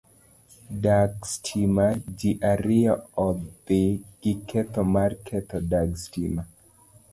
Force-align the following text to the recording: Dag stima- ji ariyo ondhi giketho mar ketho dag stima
Dag 0.83 1.13
stima- 1.31 1.97
ji 2.17 2.31
ariyo 2.51 2.95
ondhi 3.25 3.81
giketho 4.21 4.81
mar 4.93 5.11
ketho 5.25 5.57
dag 5.71 5.89
stima 6.05 6.43